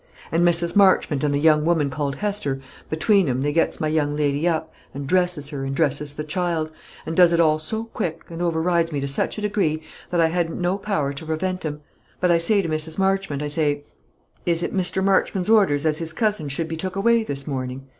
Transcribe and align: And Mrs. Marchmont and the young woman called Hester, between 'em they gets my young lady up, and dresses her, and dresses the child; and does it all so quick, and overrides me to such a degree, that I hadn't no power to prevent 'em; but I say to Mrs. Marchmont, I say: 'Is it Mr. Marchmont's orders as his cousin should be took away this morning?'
And 0.31 0.43
Mrs. 0.43 0.75
Marchmont 0.75 1.23
and 1.23 1.31
the 1.31 1.39
young 1.39 1.63
woman 1.63 1.91
called 1.91 2.15
Hester, 2.15 2.59
between 2.89 3.29
'em 3.29 3.43
they 3.43 3.53
gets 3.53 3.79
my 3.79 3.87
young 3.87 4.15
lady 4.15 4.47
up, 4.47 4.73
and 4.95 5.05
dresses 5.05 5.49
her, 5.49 5.63
and 5.63 5.75
dresses 5.75 6.15
the 6.15 6.23
child; 6.23 6.71
and 7.05 7.15
does 7.15 7.33
it 7.33 7.39
all 7.39 7.59
so 7.59 7.83
quick, 7.83 8.23
and 8.31 8.41
overrides 8.41 8.91
me 8.91 8.99
to 8.99 9.07
such 9.07 9.37
a 9.37 9.41
degree, 9.41 9.83
that 10.09 10.19
I 10.19 10.29
hadn't 10.29 10.59
no 10.59 10.79
power 10.79 11.13
to 11.13 11.25
prevent 11.27 11.63
'em; 11.67 11.81
but 12.19 12.31
I 12.31 12.39
say 12.39 12.63
to 12.63 12.67
Mrs. 12.67 12.97
Marchmont, 12.97 13.43
I 13.43 13.47
say: 13.47 13.83
'Is 14.43 14.63
it 14.63 14.73
Mr. 14.73 15.03
Marchmont's 15.03 15.51
orders 15.51 15.85
as 15.85 15.99
his 15.99 16.13
cousin 16.13 16.49
should 16.49 16.67
be 16.67 16.77
took 16.77 16.95
away 16.95 17.21
this 17.23 17.45
morning?' 17.45 17.85